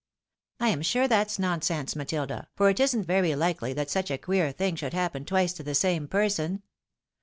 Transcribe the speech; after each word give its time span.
"I 0.59 0.69
am 0.69 0.81
sure 0.81 1.07
that's 1.07 1.37
nonsense, 1.37 1.95
Matilda, 1.95 2.47
for 2.55 2.71
it 2.71 2.79
isn't 2.79 3.03
very 3.03 3.35
likely 3.35 3.71
that 3.73 3.91
such 3.91 4.09
a 4.09 4.17
queer 4.17 4.51
thing 4.51 4.75
should 4.75 4.95
happen 4.95 5.25
twice 5.25 5.53
to 5.53 5.63
the 5.63 5.75
same 5.75 6.07
person. 6.07 6.63